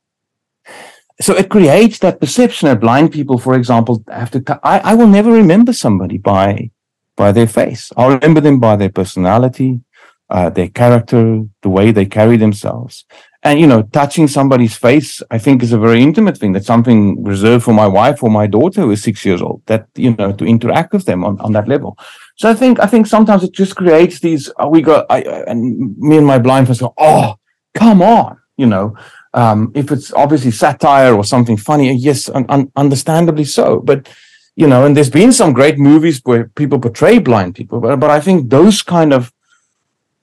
So 1.20 1.36
it 1.36 1.50
creates 1.50 1.98
that 2.00 2.18
perception 2.18 2.68
that 2.68 2.80
blind 2.80 3.12
people, 3.12 3.38
for 3.38 3.54
example, 3.54 4.02
have 4.08 4.30
to, 4.32 4.40
t- 4.40 4.54
I, 4.64 4.80
I 4.80 4.94
will 4.94 5.06
never 5.06 5.30
remember 5.30 5.72
somebody 5.72 6.18
by, 6.18 6.70
by 7.16 7.30
their 7.30 7.46
face. 7.46 7.92
I'll 7.96 8.14
remember 8.14 8.40
them 8.40 8.58
by 8.58 8.74
their 8.76 8.88
personality, 8.88 9.82
uh, 10.30 10.50
their 10.50 10.68
character, 10.68 11.44
the 11.62 11.68
way 11.68 11.92
they 11.92 12.06
carry 12.06 12.36
themselves. 12.36 13.04
And, 13.42 13.58
you 13.58 13.66
know, 13.66 13.82
touching 13.82 14.28
somebody's 14.28 14.76
face, 14.76 15.22
I 15.30 15.38
think 15.38 15.62
is 15.62 15.72
a 15.72 15.78
very 15.78 16.02
intimate 16.02 16.36
thing. 16.36 16.52
That's 16.52 16.66
something 16.66 17.24
reserved 17.24 17.64
for 17.64 17.72
my 17.72 17.86
wife 17.86 18.22
or 18.22 18.28
my 18.28 18.46
daughter 18.46 18.82
who 18.82 18.90
is 18.90 19.02
six 19.02 19.24
years 19.24 19.40
old, 19.40 19.62
that, 19.64 19.86
you 19.94 20.14
know, 20.14 20.32
to 20.32 20.44
interact 20.44 20.92
with 20.92 21.06
them 21.06 21.24
on, 21.24 21.40
on 21.40 21.52
that 21.52 21.66
level. 21.66 21.96
So 22.36 22.50
I 22.50 22.54
think, 22.54 22.80
I 22.80 22.86
think 22.86 23.06
sometimes 23.06 23.42
it 23.42 23.52
just 23.52 23.76
creates 23.76 24.20
these, 24.20 24.50
uh, 24.62 24.68
we 24.68 24.82
go, 24.82 25.06
I, 25.08 25.22
and 25.46 25.96
me 25.96 26.18
and 26.18 26.26
my 26.26 26.38
blind 26.38 26.66
friends 26.66 26.80
go, 26.80 26.92
oh, 26.98 27.36
come 27.72 28.02
on. 28.02 28.36
You 28.58 28.66
know, 28.66 28.94
um, 29.32 29.72
if 29.74 29.90
it's 29.90 30.12
obviously 30.12 30.50
satire 30.50 31.14
or 31.14 31.24
something 31.24 31.56
funny, 31.56 31.94
yes, 31.94 32.28
un- 32.28 32.44
un- 32.50 32.70
understandably 32.76 33.44
so. 33.44 33.80
But 33.80 34.06
you 34.54 34.66
know, 34.66 34.84
and 34.84 34.94
there's 34.94 35.08
been 35.08 35.32
some 35.32 35.54
great 35.54 35.78
movies 35.78 36.20
where 36.24 36.48
people 36.48 36.78
portray 36.78 37.18
blind 37.18 37.54
people, 37.54 37.80
but, 37.80 37.98
but 37.98 38.10
I 38.10 38.20
think 38.20 38.50
those 38.50 38.82
kind 38.82 39.14
of 39.14 39.32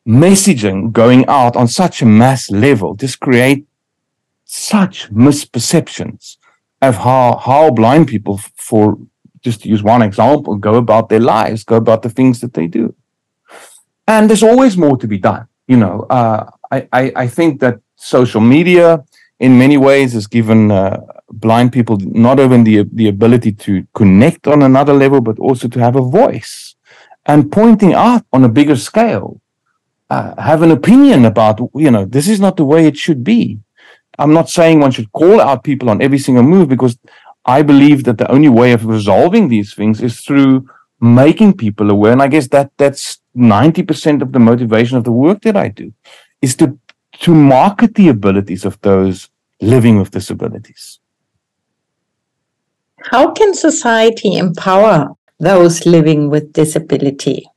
messaging 0.08 0.92
going 0.92 1.26
out 1.28 1.56
on 1.56 1.68
such 1.68 2.02
a 2.02 2.06
mass 2.06 2.50
level 2.50 2.96
just 2.96 3.20
create 3.20 3.68
such 4.46 5.12
misperceptions 5.12 6.38
of 6.82 6.96
how 6.96 7.38
how 7.38 7.70
blind 7.70 8.08
people 8.08 8.40
for 8.56 8.98
just 9.42 9.62
to 9.62 9.70
use 9.70 9.84
one 9.84 10.02
example 10.02 10.56
go 10.56 10.76
about 10.76 11.10
their 11.10 11.20
lives 11.20 11.64
go 11.64 11.76
about 11.76 12.02
the 12.02 12.10
things 12.10 12.40
that 12.40 12.54
they 12.54 12.68
do. 12.68 12.94
And 14.08 14.30
there's 14.30 14.44
always 14.44 14.78
more 14.78 14.98
to 14.98 15.08
be 15.08 15.18
done 15.18 15.48
you 15.68 15.78
know 15.78 16.06
uh, 16.10 16.50
I, 16.72 16.88
I, 16.94 17.12
I 17.24 17.28
think 17.28 17.60
that 17.60 17.80
social 17.96 18.42
media 18.42 19.04
in 19.40 19.58
many 19.58 19.78
ways 19.78 20.14
has 20.14 20.28
given 20.28 20.72
uh, 20.72 21.02
blind 21.30 21.74
people 21.74 21.98
not 22.00 22.40
only 22.40 22.82
the, 22.82 22.90
the 22.94 23.08
ability 23.08 23.52
to 23.52 23.86
connect 23.94 24.48
on 24.48 24.64
another 24.64 24.94
level 24.94 25.22
but 25.22 25.38
also 25.40 25.68
to 25.68 25.80
have 25.80 25.96
a 25.96 26.02
voice. 26.02 26.76
And 27.26 27.52
pointing 27.52 27.94
out 27.94 28.26
on 28.32 28.46
a 28.46 28.50
bigger 28.50 28.78
scale 28.78 29.42
uh, 30.10 30.42
have 30.42 30.62
an 30.62 30.72
opinion 30.72 31.26
about 31.26 31.60
you 31.76 31.92
know 31.92 32.06
this 32.06 32.28
is 32.28 32.40
not 32.40 32.58
the 32.58 32.66
way 32.66 32.86
it 32.86 32.98
should 32.98 33.24
be. 33.24 33.60
I'm 34.20 34.34
not 34.34 34.50
saying 34.50 34.80
one 34.80 34.92
should 34.92 35.12
call 35.12 35.40
out 35.40 35.64
people 35.64 35.90
on 35.90 36.02
every 36.02 36.18
single 36.18 36.44
move 36.44 36.70
because 36.70 36.98
i 37.46 37.62
believe 37.62 38.04
that 38.04 38.18
the 38.18 38.30
only 38.32 38.50
way 38.50 38.74
of 38.74 38.86
resolving 38.86 39.48
these 39.48 39.74
things 39.74 40.02
is 40.02 40.22
through 40.22 40.68
making 41.00 41.56
people 41.56 41.90
aware. 41.90 42.12
And 42.12 42.22
i 42.22 42.28
guess 42.28 42.48
that 42.50 42.72
that's 42.78 43.20
90% 43.36 44.22
of 44.22 44.32
the 44.32 44.40
motivation 44.40 44.98
of 44.98 45.04
the 45.04 45.12
work 45.12 45.42
that 45.42 45.56
i 45.56 45.68
do 45.68 45.94
is 46.42 46.56
to 46.56 46.78
to 47.20 47.34
market 47.34 47.96
the 47.96 48.10
abilities 48.10 48.66
of 48.66 48.80
those 48.82 49.30
living 49.62 49.98
with 49.98 50.12
disabilities. 50.12 51.00
How 53.12 53.32
can 53.32 53.54
society 53.54 54.36
empower 54.38 55.16
those 55.40 55.86
living 55.86 56.30
with 56.30 56.54
disability 56.54 57.48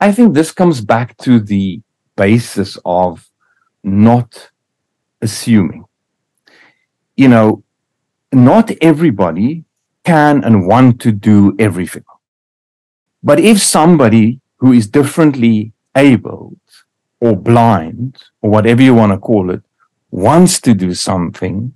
I 0.00 0.12
think 0.12 0.34
this 0.34 0.52
comes 0.52 0.80
back 0.80 1.16
to 1.18 1.40
the 1.40 1.80
basis 2.16 2.78
of 2.84 3.28
not 3.82 4.50
assuming. 5.20 5.84
You 7.16 7.28
know, 7.28 7.64
not 8.32 8.70
everybody 8.80 9.64
can 10.04 10.44
and 10.44 10.66
want 10.66 11.00
to 11.00 11.12
do 11.12 11.56
everything. 11.58 12.04
But 13.22 13.40
if 13.40 13.60
somebody 13.60 14.40
who 14.58 14.72
is 14.72 14.86
differently 14.86 15.72
abled 15.96 16.60
or 17.20 17.34
blind 17.34 18.22
or 18.40 18.50
whatever 18.50 18.82
you 18.82 18.94
want 18.94 19.12
to 19.12 19.18
call 19.18 19.50
it 19.50 19.62
wants 20.10 20.60
to 20.60 20.74
do 20.74 20.94
something, 20.94 21.72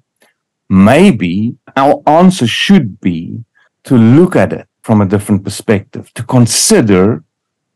maybe 0.68 1.56
our 1.76 2.02
answer 2.06 2.46
should 2.46 3.00
be 3.00 3.44
to 3.84 3.96
look 3.96 4.36
at 4.36 4.52
it 4.52 4.68
from 4.82 5.00
a 5.00 5.06
different 5.06 5.42
perspective, 5.42 6.12
to 6.14 6.22
consider 6.22 7.24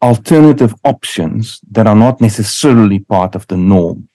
alternative 0.03 0.75
options 0.85 1.61
that 1.71 1.87
are 1.87 1.97
not 1.97 2.21
necessarily 2.21 2.99
part 2.99 3.35
of 3.35 3.47
the 3.49 3.57
norm. 3.57 4.09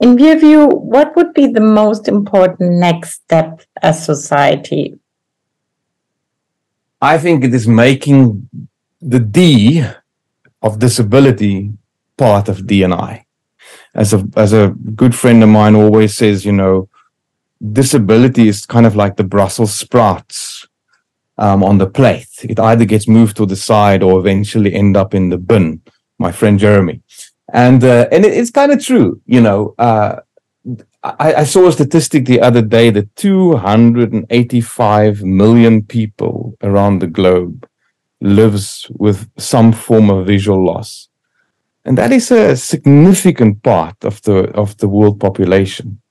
In 0.00 0.18
your 0.18 0.38
view, 0.38 0.66
what 0.66 1.14
would 1.16 1.34
be 1.34 1.46
the 1.46 1.60
most 1.60 2.08
important 2.08 2.72
next 2.72 3.22
step 3.22 3.60
as 3.82 4.04
society? 4.04 4.98
I 7.02 7.18
think 7.18 7.44
it 7.44 7.54
is 7.54 7.66
making 7.66 8.48
the 9.00 9.20
D 9.20 9.84
of 10.62 10.78
disability 10.78 11.72
part 12.16 12.48
of 12.48 12.58
DNI. 12.58 13.24
As 13.94 14.12
a 14.12 14.26
as 14.36 14.52
a 14.52 14.74
good 14.94 15.14
friend 15.14 15.42
of 15.42 15.48
mine 15.48 15.74
always 15.74 16.16
says, 16.16 16.44
you 16.44 16.52
know, 16.52 16.88
disability 17.72 18.48
is 18.48 18.66
kind 18.66 18.86
of 18.86 18.96
like 18.96 19.16
the 19.16 19.24
Brussels 19.24 19.72
sprouts 19.72 20.59
um, 21.40 21.64
on 21.64 21.78
the 21.78 21.88
plate. 21.88 22.28
It 22.44 22.60
either 22.60 22.84
gets 22.84 23.08
moved 23.08 23.38
to 23.38 23.46
the 23.46 23.56
side 23.56 24.02
or 24.02 24.20
eventually 24.20 24.74
end 24.74 24.94
up 24.96 25.14
in 25.14 25.30
the 25.30 25.38
bin. 25.38 25.80
My 26.18 26.32
friend 26.32 26.58
Jeremy, 26.58 27.00
and 27.52 27.82
uh, 27.82 28.06
and 28.12 28.26
it, 28.26 28.34
it's 28.34 28.50
kind 28.50 28.72
of 28.72 28.84
true. 28.84 29.22
You 29.24 29.40
know, 29.40 29.74
uh, 29.78 30.16
I, 31.02 31.34
I, 31.34 31.44
saw 31.44 31.66
a 31.66 31.72
statistic 31.72 32.26
the 32.26 32.42
other 32.42 32.60
day 32.60 32.90
that 32.90 33.16
285 33.16 35.22
million 35.22 35.82
people 35.82 36.58
around 36.62 36.98
the 36.98 37.06
globe 37.06 37.66
lives 38.20 38.86
with 38.90 39.30
some 39.38 39.72
form 39.72 40.10
of 40.10 40.26
visual 40.26 40.62
loss, 40.62 41.08
and 41.86 41.96
that 41.96 42.12
is 42.12 42.30
a 42.30 42.54
significant 42.54 43.62
part 43.62 44.04
of 44.04 44.20
the 44.22 44.50
of 44.50 44.76
the 44.76 44.88
world 44.88 45.18
population. 45.18 46.02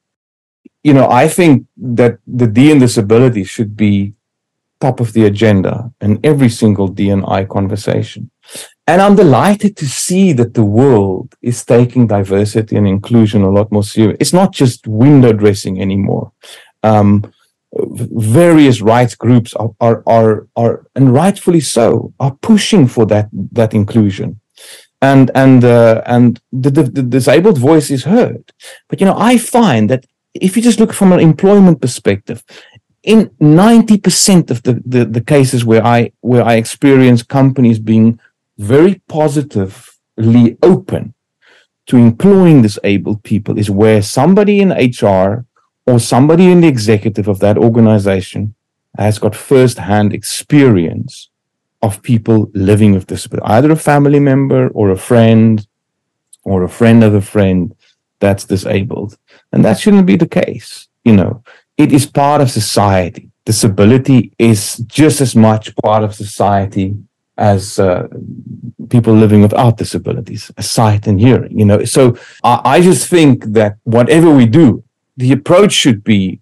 You 0.83 0.95
know, 0.95 1.07
I 1.07 1.27
think 1.27 1.67
that 1.77 2.17
the 2.25 2.47
D 2.47 2.71
in 2.71 2.79
disability 2.79 3.43
should 3.43 3.77
be 3.77 4.15
top 4.79 4.99
of 4.99 5.13
the 5.13 5.25
agenda 5.25 5.91
in 6.01 6.19
every 6.23 6.49
single 6.49 6.89
DNI 6.89 7.47
conversation. 7.49 8.31
And 8.87 9.01
I'm 9.01 9.15
delighted 9.15 9.77
to 9.77 9.85
see 9.85 10.33
that 10.33 10.55
the 10.55 10.63
world 10.63 11.35
is 11.41 11.63
taking 11.63 12.07
diversity 12.07 12.75
and 12.75 12.87
inclusion 12.87 13.43
a 13.43 13.51
lot 13.51 13.71
more 13.71 13.83
serious. 13.83 14.17
It's 14.19 14.33
not 14.33 14.51
just 14.51 14.87
window 14.87 15.31
dressing 15.31 15.79
anymore. 15.79 16.31
Um, 16.81 17.31
various 17.71 18.81
rights 18.81 19.13
groups 19.13 19.53
are, 19.53 19.71
are, 19.79 20.01
are, 20.07 20.47
are, 20.55 20.87
and 20.95 21.13
rightfully 21.13 21.59
so, 21.59 22.13
are 22.19 22.35
pushing 22.41 22.87
for 22.87 23.05
that, 23.05 23.29
that 23.51 23.73
inclusion. 23.75 24.39
And, 25.01 25.29
and, 25.35 25.63
uh, 25.63 26.01
and 26.05 26.41
the, 26.51 26.71
the, 26.71 26.83
the 26.83 27.03
disabled 27.03 27.59
voice 27.59 27.91
is 27.91 28.03
heard. 28.03 28.51
But, 28.89 28.99
you 28.99 29.05
know, 29.05 29.17
I 29.17 29.37
find 29.37 29.89
that 29.91 30.05
if 30.33 30.55
you 30.55 30.63
just 30.63 30.79
look 30.79 30.93
from 30.93 31.11
an 31.11 31.19
employment 31.19 31.81
perspective, 31.81 32.43
in 33.03 33.29
90% 33.41 34.51
of 34.51 34.63
the, 34.63 34.81
the, 34.85 35.05
the, 35.05 35.21
cases 35.21 35.63
where 35.63 35.85
I 35.85 36.11
where 36.19 36.43
I 36.43 36.55
experience 36.55 37.23
companies 37.23 37.79
being 37.79 38.19
very 38.57 39.01
positively 39.07 40.57
open 40.61 41.13
to 41.87 41.97
employing 41.97 42.61
disabled 42.61 43.23
people 43.23 43.57
is 43.57 43.71
where 43.71 44.01
somebody 44.01 44.59
in 44.59 44.71
HR 44.71 45.45
or 45.87 45.99
somebody 45.99 46.51
in 46.51 46.61
the 46.61 46.67
executive 46.67 47.27
of 47.27 47.39
that 47.39 47.57
organization 47.57 48.53
has 48.97 49.17
got 49.17 49.35
first-hand 49.35 50.13
experience 50.13 51.29
of 51.81 52.01
people 52.01 52.51
living 52.53 52.93
with 52.93 53.07
disability, 53.07 53.47
either 53.47 53.71
a 53.71 53.75
family 53.75 54.19
member 54.19 54.67
or 54.69 54.91
a 54.91 54.97
friend 54.97 55.65
or 56.43 56.63
a 56.63 56.69
friend 56.69 57.03
of 57.03 57.13
a 57.13 57.21
friend 57.21 57.73
that's 58.19 58.45
disabled. 58.45 59.17
And 59.51 59.63
that 59.63 59.79
shouldn't 59.79 60.05
be 60.05 60.17
the 60.17 60.27
case. 60.27 60.87
You 61.05 61.13
know, 61.13 61.43
it 61.79 61.93
is 61.93 62.05
part 62.05 62.41
of 62.41 62.51
society. 62.51 63.31
Disability 63.45 64.33
is 64.37 64.77
just 64.99 65.21
as 65.21 65.33
much 65.35 65.73
part 65.77 66.03
of 66.03 66.13
society 66.13 66.93
as 67.37 67.79
uh, 67.79 68.05
people 68.89 69.13
living 69.13 69.41
without 69.41 69.77
disabilities, 69.77 70.51
sight 70.59 71.07
and 71.07 71.19
hearing. 71.21 71.57
You 71.57 71.65
know, 71.65 71.85
so 71.85 72.17
I, 72.43 72.61
I 72.75 72.81
just 72.81 73.09
think 73.09 73.45
that 73.59 73.77
whatever 73.85 74.29
we 74.29 74.45
do, 74.45 74.83
the 75.15 75.31
approach 75.31 75.71
should 75.71 76.03
be 76.03 76.41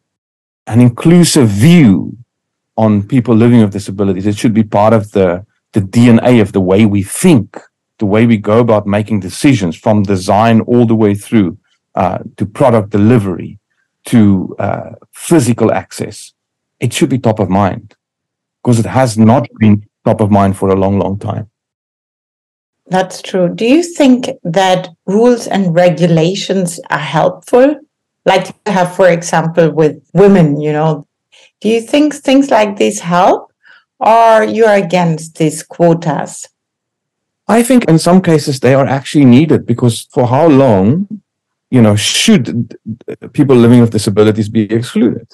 an 0.66 0.82
inclusive 0.82 1.50
view 1.50 2.18
on 2.76 3.04
people 3.04 3.36
living 3.36 3.62
with 3.62 3.72
disabilities. 3.72 4.26
It 4.26 4.38
should 4.38 4.56
be 4.56 4.64
part 4.64 4.94
of 4.94 5.12
the 5.12 5.46
the 5.74 5.82
DNA 5.82 6.42
of 6.42 6.54
the 6.54 6.62
way 6.62 6.86
we 6.86 7.04
think, 7.04 7.60
the 8.00 8.06
way 8.14 8.26
we 8.26 8.38
go 8.38 8.58
about 8.60 8.88
making 8.88 9.20
decisions, 9.20 9.76
from 9.76 10.02
design 10.02 10.62
all 10.62 10.86
the 10.88 10.96
way 10.96 11.14
through 11.14 11.58
uh, 11.94 12.20
to 12.38 12.46
product 12.46 12.90
delivery 12.90 13.60
to 14.08 14.56
uh, 14.60 14.92
physical 15.12 15.72
access, 15.72 16.34
it 16.80 16.94
should 16.94 17.10
be 17.10 17.20
top 17.20 17.40
of 17.40 17.50
mind 17.50 17.96
because 18.64 18.80
it 18.80 18.86
has 18.86 19.18
not 19.18 19.48
been 19.60 19.86
top 20.06 20.22
of 20.22 20.32
mind 20.32 20.58
for 20.58 20.70
a 20.70 20.76
long, 20.76 21.00
long 21.00 21.18
time. 21.18 21.50
That's 22.88 23.22
true. 23.22 23.50
Do 23.54 23.66
you 23.66 23.84
think 23.84 24.30
that 24.44 24.90
rules 25.06 25.48
and 25.48 25.76
regulations 25.76 26.80
are 26.90 26.98
helpful? 26.98 27.76
Like 28.26 28.48
you 28.48 28.72
have, 28.72 28.96
for 28.96 29.10
example, 29.10 29.72
with 29.72 30.02
women, 30.14 30.60
you 30.60 30.72
know, 30.72 31.06
do 31.60 31.70
you 31.70 31.82
think 31.82 32.14
things 32.14 32.50
like 32.50 32.78
this 32.78 33.00
help 33.00 33.52
or 34.00 34.44
you're 34.44 34.74
against 34.74 35.38
these 35.38 35.64
quotas? 35.64 36.48
I 37.48 37.64
think 37.64 37.86
in 37.86 38.00
some 38.00 38.22
cases 38.22 38.60
they 38.60 38.74
are 38.74 38.86
actually 38.86 39.26
needed 39.26 39.66
because 39.66 40.08
for 40.12 40.28
how 40.28 40.48
long 40.48 41.22
you 41.70 41.82
know, 41.82 41.96
should 41.96 42.78
people 43.34 43.56
living 43.56 43.82
with 43.82 43.92
disabilities 43.92 44.50
be 44.50 44.72
excluded? 44.72 45.28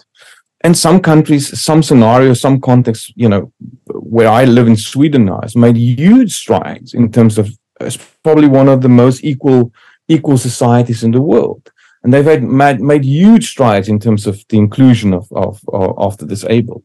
And 0.62 0.78
some 0.78 1.02
countries, 1.02 1.60
some 1.60 1.84
scenarios, 1.84 2.40
some 2.40 2.62
contexts, 2.62 3.12
you 3.16 3.28
know, 3.28 3.52
where 3.88 4.30
I 4.30 4.46
live 4.46 4.68
in 4.68 4.78
Sweden 4.78 5.25
now, 5.25 5.42
has 5.42 5.56
made 5.56 5.75
huge 5.75 6.34
strides 6.34 6.94
in 6.94 7.12
terms 7.12 7.38
of 7.38 7.50
it's 7.82 7.98
probably 8.24 8.48
one 8.48 8.70
of 8.70 8.82
the 8.82 8.90
most 8.90 9.24
equal 9.24 9.74
equal 10.08 10.38
societies 10.38 11.04
in 11.04 11.12
the 11.12 11.22
world. 11.22 11.72
And 12.04 12.13
they've 12.13 12.42
made, 12.44 12.82
made 12.82 13.06
huge 13.06 13.50
strides 13.50 13.88
in 13.88 13.98
terms 14.00 14.28
of 14.28 14.44
the 14.50 14.58
inclusion 14.58 15.13
of, 15.13 15.25
of, 15.32 15.62
of 15.70 16.18
the 16.18 16.25
disabled. 16.25 16.84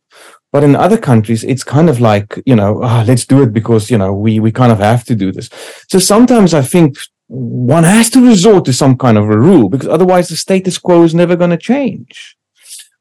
But 0.52 0.62
in 0.62 0.76
other 0.76 0.96
countries, 0.96 1.42
it's 1.42 1.64
kind 1.64 1.90
of 1.90 2.00
like, 2.00 2.40
you 2.46 2.54
know, 2.54 2.80
oh, 2.82 3.04
let's 3.06 3.26
do 3.26 3.42
it 3.42 3.52
because, 3.52 3.90
you 3.90 3.98
know, 3.98 4.12
we, 4.12 4.38
we 4.38 4.52
kind 4.52 4.70
of 4.70 4.78
have 4.78 5.04
to 5.04 5.16
do 5.16 5.32
this. 5.32 5.50
So 5.88 5.98
sometimes 5.98 6.54
I 6.54 6.62
think 6.62 6.98
one 7.28 7.84
has 7.84 8.10
to 8.10 8.26
resort 8.26 8.64
to 8.64 8.72
some 8.72 8.96
kind 8.96 9.18
of 9.18 9.24
a 9.24 9.38
rule 9.38 9.68
because 9.68 9.88
otherwise 9.88 10.28
the 10.28 10.36
status 10.36 10.78
quo 10.78 11.02
is 11.02 11.14
never 11.14 11.36
going 11.36 11.50
to 11.50 11.58
change. 11.58 12.36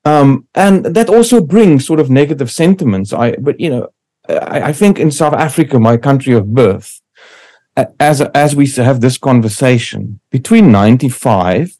Um, 0.05 0.47
and 0.53 0.85
that 0.85 1.09
also 1.09 1.41
brings 1.41 1.85
sort 1.85 1.99
of 1.99 2.09
negative 2.09 2.51
sentiments. 2.51 3.13
I, 3.13 3.31
but 3.37 3.59
you 3.59 3.69
know, 3.69 3.89
I, 4.29 4.61
I 4.69 4.73
think 4.73 4.99
in 4.99 5.11
South 5.11 5.33
Africa, 5.33 5.79
my 5.79 5.97
country 5.97 6.33
of 6.33 6.53
birth, 6.53 7.01
as 7.99 8.21
as 8.21 8.55
we 8.55 8.67
have 8.67 9.01
this 9.01 9.17
conversation, 9.17 10.19
between 10.31 10.71
ninety 10.71 11.09
five 11.09 11.77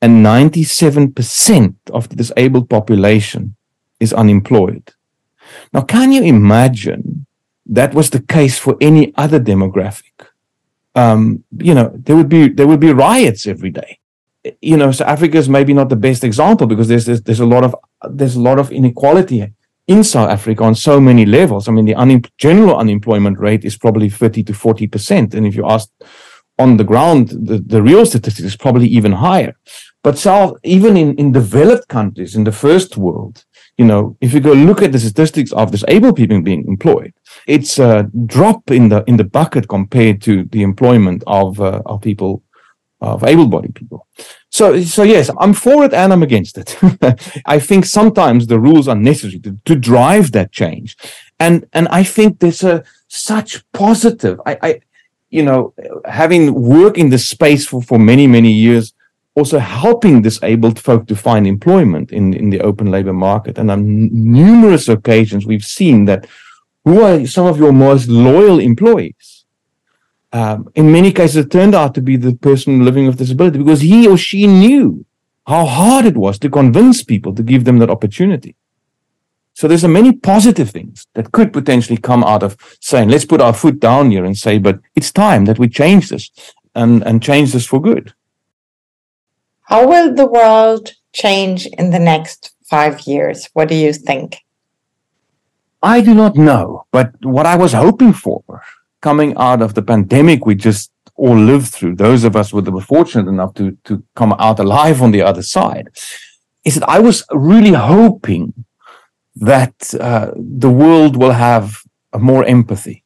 and 0.00 0.22
ninety 0.22 0.62
seven 0.62 1.12
percent 1.12 1.76
of 1.92 2.08
the 2.08 2.16
disabled 2.16 2.68
population 2.68 3.56
is 3.98 4.12
unemployed. 4.12 4.92
Now, 5.72 5.82
can 5.82 6.12
you 6.12 6.22
imagine 6.22 7.26
that 7.66 7.94
was 7.94 8.10
the 8.10 8.20
case 8.20 8.58
for 8.58 8.76
any 8.80 9.12
other 9.16 9.40
demographic? 9.40 10.27
Um, 10.94 11.44
you 11.58 11.74
know, 11.74 11.92
there 11.94 12.16
would 12.16 12.28
be 12.28 12.48
there 12.48 12.66
would 12.66 12.80
be 12.80 12.92
riots 12.92 13.46
every 13.46 13.70
day. 13.70 13.98
You 14.62 14.76
know, 14.76 14.92
so 14.92 15.04
Africa 15.04 15.36
is 15.38 15.48
maybe 15.48 15.74
not 15.74 15.88
the 15.88 15.96
best 15.96 16.24
example 16.24 16.66
because 16.66 16.88
there's 16.88 17.06
there's, 17.06 17.22
there's 17.22 17.40
a 17.40 17.46
lot 17.46 17.64
of 17.64 17.74
there's 18.10 18.36
a 18.36 18.40
lot 18.40 18.58
of 18.58 18.72
inequality 18.72 19.52
in 19.86 20.04
South 20.04 20.30
Africa 20.30 20.64
on 20.64 20.74
so 20.74 21.00
many 21.00 21.24
levels. 21.24 21.68
I 21.68 21.72
mean, 21.72 21.86
the 21.86 22.30
general 22.38 22.76
unemployment 22.76 23.38
rate 23.38 23.64
is 23.64 23.76
probably 23.76 24.08
30 24.08 24.44
to 24.44 24.54
40 24.54 24.86
percent, 24.86 25.34
and 25.34 25.46
if 25.46 25.54
you 25.54 25.66
ask 25.66 25.88
on 26.58 26.76
the 26.76 26.84
ground, 26.84 27.28
the, 27.28 27.58
the 27.58 27.82
real 27.82 28.04
statistics 28.04 28.46
is 28.46 28.56
probably 28.56 28.88
even 28.88 29.12
higher. 29.12 29.56
But 30.02 30.18
South, 30.18 30.58
even 30.64 30.96
in, 30.96 31.14
in 31.16 31.32
developed 31.32 31.88
countries, 31.88 32.34
in 32.34 32.44
the 32.44 32.52
first 32.52 32.96
world, 32.96 33.44
you 33.76 33.84
know, 33.84 34.16
if 34.20 34.32
you 34.32 34.40
go 34.40 34.52
look 34.52 34.82
at 34.82 34.92
the 34.92 34.98
statistics 34.98 35.52
of 35.52 35.70
disabled 35.70 36.16
people 36.16 36.40
being 36.42 36.66
employed, 36.66 37.12
it's 37.48 37.78
a 37.78 38.08
drop 38.26 38.70
in 38.70 38.90
the 38.90 39.02
in 39.06 39.16
the 39.16 39.24
bucket 39.24 39.68
compared 39.68 40.20
to 40.22 40.44
the 40.44 40.62
employment 40.62 41.24
of 41.26 41.60
uh, 41.60 41.82
of 41.86 42.02
people 42.02 42.42
of 43.00 43.24
able-bodied 43.24 43.74
people. 43.74 44.06
So 44.50 44.82
so 44.82 45.02
yes, 45.02 45.30
I'm 45.40 45.54
for 45.54 45.84
it 45.84 45.94
and 45.94 46.12
I'm 46.12 46.22
against 46.22 46.58
it. 46.58 46.76
I 47.46 47.58
think 47.58 47.86
sometimes 47.86 48.46
the 48.46 48.58
rules 48.58 48.86
are 48.88 48.96
necessary 48.96 49.40
to, 49.40 49.58
to 49.64 49.74
drive 49.74 50.32
that 50.32 50.52
change, 50.52 50.96
and 51.40 51.66
and 51.72 51.88
I 51.88 52.04
think 52.04 52.38
there's 52.38 52.62
a 52.62 52.84
such 53.08 53.64
positive. 53.72 54.40
I, 54.46 54.58
I 54.62 54.80
you 55.30 55.42
know 55.42 55.74
having 56.04 56.54
worked 56.54 56.98
in 56.98 57.08
this 57.10 57.28
space 57.28 57.66
for 57.66 57.82
for 57.82 57.98
many 57.98 58.26
many 58.26 58.52
years 58.52 58.92
also 59.38 59.58
helping 59.58 60.20
disabled 60.20 60.78
folk 60.80 61.06
to 61.06 61.14
find 61.14 61.46
employment 61.46 62.10
in, 62.10 62.34
in 62.34 62.50
the 62.50 62.60
open 62.60 62.90
labor 62.90 63.12
market. 63.12 63.56
And 63.56 63.70
on 63.70 63.80
numerous 64.12 64.88
occasions, 64.88 65.46
we've 65.46 65.64
seen 65.64 66.06
that 66.06 66.26
who 66.84 67.02
are 67.02 67.26
some 67.26 67.46
of 67.46 67.58
your 67.58 67.72
most 67.72 68.08
loyal 68.08 68.58
employees? 68.58 69.44
Um, 70.32 70.68
in 70.74 70.92
many 70.92 71.12
cases, 71.12 71.36
it 71.36 71.50
turned 71.50 71.74
out 71.74 71.94
to 71.94 72.02
be 72.02 72.16
the 72.16 72.34
person 72.34 72.84
living 72.84 73.06
with 73.06 73.18
disability 73.18 73.58
because 73.58 73.80
he 73.80 74.06
or 74.06 74.18
she 74.18 74.46
knew 74.46 75.06
how 75.46 75.64
hard 75.64 76.04
it 76.04 76.16
was 76.16 76.38
to 76.40 76.50
convince 76.50 77.02
people 77.02 77.34
to 77.34 77.42
give 77.42 77.64
them 77.64 77.78
that 77.78 77.90
opportunity. 77.90 78.54
So 79.54 79.66
there's 79.66 79.84
a 79.84 79.88
many 79.88 80.12
positive 80.12 80.70
things 80.70 81.06
that 81.14 81.32
could 81.32 81.52
potentially 81.52 81.96
come 81.96 82.22
out 82.22 82.42
of 82.42 82.56
saying, 82.80 83.08
let's 83.08 83.24
put 83.24 83.40
our 83.40 83.54
foot 83.54 83.80
down 83.80 84.10
here 84.10 84.24
and 84.24 84.36
say, 84.36 84.58
but 84.58 84.78
it's 84.94 85.10
time 85.10 85.46
that 85.46 85.58
we 85.58 85.68
change 85.68 86.10
this 86.10 86.30
and, 86.74 87.02
and 87.02 87.22
change 87.22 87.52
this 87.52 87.66
for 87.66 87.80
good. 87.80 88.14
How 89.62 89.88
will 89.88 90.14
the 90.14 90.26
world 90.26 90.92
change 91.12 91.66
in 91.66 91.90
the 91.90 91.98
next 91.98 92.54
five 92.70 93.00
years? 93.00 93.48
What 93.54 93.68
do 93.68 93.74
you 93.74 93.92
think? 93.92 94.38
I 95.82 96.00
do 96.00 96.14
not 96.14 96.36
know, 96.36 96.86
but 96.90 97.12
what 97.22 97.46
I 97.46 97.56
was 97.56 97.72
hoping 97.72 98.12
for 98.12 98.42
coming 99.00 99.36
out 99.36 99.62
of 99.62 99.74
the 99.74 99.82
pandemic 99.82 100.44
we 100.44 100.54
just 100.54 100.90
all 101.14 101.36
lived 101.36 101.68
through, 101.68 101.96
those 101.96 102.24
of 102.24 102.34
us 102.36 102.50
who 102.50 102.60
were 102.60 102.80
fortunate 102.80 103.28
enough 103.28 103.54
to, 103.54 103.76
to 103.84 104.02
come 104.14 104.34
out 104.38 104.58
alive 104.58 105.02
on 105.02 105.12
the 105.12 105.22
other 105.22 105.42
side, 105.42 105.88
is 106.64 106.76
that 106.76 106.88
I 106.88 106.98
was 106.98 107.24
really 107.32 107.72
hoping 107.72 108.64
that 109.36 109.94
uh, 110.00 110.32
the 110.36 110.70
world 110.70 111.16
will 111.16 111.32
have 111.32 111.78
more 112.18 112.44
empathy. 112.44 113.04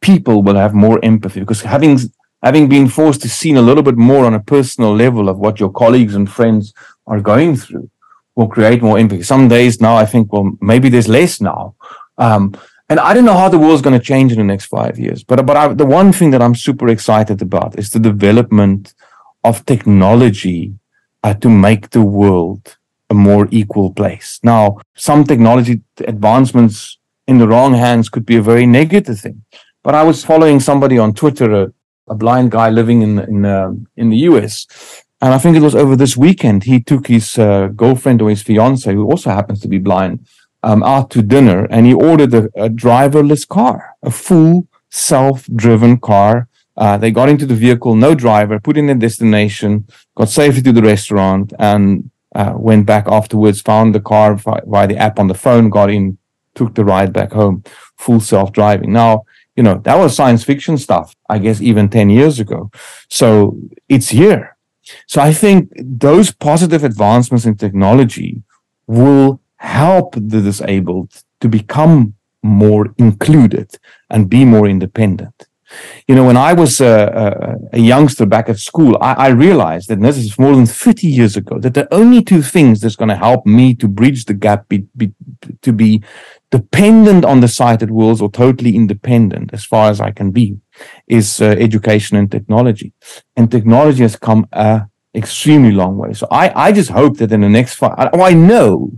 People 0.00 0.42
will 0.42 0.56
have 0.56 0.74
more 0.74 0.98
empathy 1.04 1.40
because 1.40 1.62
having 1.62 1.98
having 2.42 2.68
been 2.68 2.88
forced 2.88 3.22
to 3.22 3.28
see 3.28 3.52
a 3.54 3.62
little 3.62 3.84
bit 3.84 3.96
more 3.96 4.24
on 4.24 4.34
a 4.34 4.40
personal 4.40 4.92
level 4.94 5.28
of 5.28 5.38
what 5.38 5.60
your 5.60 5.70
colleagues 5.70 6.16
and 6.16 6.28
friends 6.28 6.74
are 7.06 7.20
going 7.20 7.54
through 7.54 7.88
will 8.34 8.48
create 8.48 8.82
more 8.82 8.98
empathy. 8.98 9.22
Some 9.22 9.46
days 9.46 9.80
now 9.80 9.96
I 9.96 10.06
think, 10.06 10.32
well, 10.32 10.50
maybe 10.60 10.88
there's 10.88 11.08
less 11.08 11.40
now. 11.40 11.76
Um, 12.26 12.42
and 12.88 13.00
I 13.00 13.14
don't 13.14 13.24
know 13.24 13.40
how 13.42 13.48
the 13.48 13.62
world's 13.64 13.82
going 13.86 13.98
to 13.98 14.10
change 14.12 14.32
in 14.32 14.38
the 14.38 14.52
next 14.52 14.66
five 14.66 14.98
years. 14.98 15.24
But, 15.24 15.44
but 15.46 15.56
I, 15.56 15.64
the 15.82 15.86
one 16.00 16.12
thing 16.12 16.30
that 16.32 16.42
I'm 16.42 16.54
super 16.54 16.88
excited 16.88 17.40
about 17.40 17.78
is 17.78 17.90
the 17.90 17.98
development 17.98 18.94
of 19.44 19.64
technology 19.66 20.74
uh, 21.22 21.34
to 21.34 21.48
make 21.48 21.90
the 21.90 22.02
world 22.20 22.76
a 23.10 23.14
more 23.14 23.48
equal 23.50 23.92
place. 23.92 24.28
Now, 24.42 24.78
some 24.94 25.24
technology 25.24 25.82
advancements 26.14 26.98
in 27.26 27.38
the 27.38 27.48
wrong 27.48 27.74
hands 27.74 28.08
could 28.08 28.26
be 28.26 28.36
a 28.36 28.42
very 28.42 28.66
negative 28.66 29.18
thing. 29.20 29.44
But 29.82 29.94
I 29.94 30.02
was 30.04 30.24
following 30.24 30.60
somebody 30.60 30.98
on 30.98 31.14
Twitter, 31.14 31.72
a 32.08 32.14
blind 32.14 32.50
guy 32.50 32.68
living 32.70 33.02
in 33.02 33.12
in 33.18 33.44
uh, 33.44 33.72
in 33.96 34.10
the 34.10 34.20
US, 34.28 34.54
and 35.20 35.30
I 35.34 35.38
think 35.38 35.56
it 35.56 35.62
was 35.68 35.74
over 35.74 35.96
this 35.96 36.16
weekend 36.16 36.64
he 36.64 36.80
took 36.80 37.06
his 37.06 37.38
uh, 37.38 37.68
girlfriend 37.82 38.22
or 38.22 38.30
his 38.30 38.42
fiance, 38.42 38.92
who 38.92 39.04
also 39.10 39.30
happens 39.30 39.60
to 39.60 39.68
be 39.68 39.78
blind, 39.78 40.26
um, 40.62 40.82
out 40.82 41.10
to 41.10 41.22
dinner, 41.22 41.66
and 41.70 41.86
he 41.86 41.94
ordered 41.94 42.34
a, 42.34 42.44
a 42.54 42.68
driverless 42.68 43.46
car, 43.46 43.94
a 44.02 44.10
full 44.10 44.68
self-driven 44.90 45.98
car. 45.98 46.48
Uh, 46.76 46.96
they 46.96 47.10
got 47.10 47.28
into 47.28 47.46
the 47.46 47.54
vehicle, 47.54 47.94
no 47.94 48.14
driver, 48.14 48.58
put 48.58 48.76
in 48.76 48.86
their 48.86 48.96
destination, 48.96 49.86
got 50.14 50.28
safely 50.28 50.62
to 50.62 50.72
the 50.72 50.82
restaurant, 50.82 51.52
and 51.58 52.10
uh, 52.34 52.54
went 52.56 52.86
back 52.86 53.06
afterwards. 53.08 53.60
Found 53.62 53.94
the 53.94 54.00
car 54.00 54.34
via, 54.36 54.60
via 54.66 54.86
the 54.86 54.96
app 54.96 55.18
on 55.18 55.28
the 55.28 55.34
phone, 55.34 55.68
got 55.68 55.90
in, 55.90 56.18
took 56.54 56.74
the 56.74 56.84
ride 56.84 57.12
back 57.12 57.32
home, 57.32 57.62
full 57.96 58.20
self-driving. 58.20 58.92
Now 58.92 59.24
you 59.56 59.62
know, 59.62 59.80
that 59.84 59.98
was 59.98 60.16
science 60.16 60.44
fiction 60.44 60.78
stuff, 60.78 61.14
I 61.28 61.38
guess, 61.38 61.60
even 61.60 61.88
10 61.88 62.10
years 62.10 62.40
ago. 62.40 62.70
So 63.08 63.58
it's 63.88 64.08
here. 64.08 64.56
So 65.06 65.20
I 65.20 65.32
think 65.32 65.70
those 65.76 66.32
positive 66.32 66.84
advancements 66.84 67.44
in 67.44 67.56
technology 67.56 68.42
will 68.86 69.40
help 69.62 70.14
the 70.14 70.40
disabled 70.40 71.22
to 71.40 71.48
become 71.48 72.14
more 72.42 72.92
included 72.98 73.78
and 74.10 74.28
be 74.28 74.44
more 74.44 74.66
independent. 74.66 75.46
You 76.06 76.16
know, 76.16 76.26
when 76.26 76.36
I 76.36 76.52
was 76.52 76.80
a, 76.80 77.58
a, 77.72 77.78
a 77.78 77.80
youngster 77.80 78.26
back 78.26 78.48
at 78.48 78.58
school, 78.58 78.98
I, 79.00 79.12
I, 79.14 79.28
realized 79.28 79.88
that 79.88 80.02
this 80.02 80.18
is 80.18 80.38
more 80.38 80.54
than 80.54 80.66
30 80.66 81.06
years 81.06 81.34
ago, 81.36 81.58
that 81.60 81.72
the 81.72 81.88
only 81.94 82.22
two 82.22 82.42
things 82.42 82.80
that's 82.80 82.96
going 82.96 83.08
to 83.08 83.16
help 83.16 83.46
me 83.46 83.74
to 83.76 83.88
bridge 83.88 84.26
the 84.26 84.34
gap 84.34 84.68
be, 84.68 84.86
be, 84.94 85.12
to 85.62 85.72
be 85.72 86.02
dependent 86.50 87.24
on 87.24 87.40
the 87.40 87.48
sighted 87.48 87.90
worlds 87.90 88.20
or 88.20 88.30
totally 88.30 88.76
independent 88.76 89.54
as 89.54 89.64
far 89.64 89.88
as 89.88 89.98
I 89.98 90.10
can 90.10 90.30
be 90.30 90.58
is 91.06 91.40
uh, 91.40 91.46
education 91.46 92.18
and 92.18 92.30
technology. 92.30 92.92
And 93.36 93.50
technology 93.50 94.02
has 94.02 94.16
come 94.16 94.46
a 94.52 94.82
extremely 95.14 95.72
long 95.72 95.96
way. 95.96 96.12
So 96.12 96.26
I, 96.30 96.66
I 96.66 96.72
just 96.72 96.90
hope 96.90 97.18
that 97.18 97.32
in 97.32 97.40
the 97.40 97.48
next 97.48 97.74
five, 97.74 98.10
oh, 98.12 98.22
I 98.22 98.34
know 98.34 98.92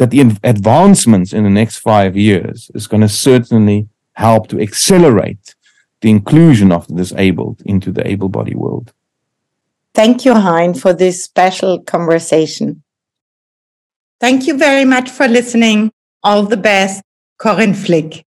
that 0.00 0.08
the 0.08 0.22
advancements 0.42 1.34
in 1.34 1.44
the 1.44 1.50
next 1.50 1.76
five 1.76 2.16
years 2.16 2.70
is 2.74 2.86
going 2.86 3.02
to 3.02 3.08
certainly 3.08 3.86
help 4.14 4.48
to 4.48 4.58
accelerate 4.58 5.54
the 6.00 6.08
inclusion 6.08 6.72
of 6.72 6.86
the 6.86 6.94
disabled 6.94 7.60
into 7.66 7.92
the 7.92 8.08
able 8.08 8.30
bodied 8.30 8.56
world. 8.56 8.94
Thank 9.92 10.24
you, 10.24 10.32
Hein, 10.32 10.72
for 10.72 10.94
this 10.94 11.22
special 11.22 11.82
conversation. 11.82 12.82
Thank 14.18 14.46
you 14.46 14.56
very 14.56 14.86
much 14.86 15.10
for 15.10 15.28
listening. 15.28 15.92
All 16.22 16.44
the 16.44 16.56
best, 16.56 17.02
Corinne 17.36 17.74
Flick. 17.74 18.24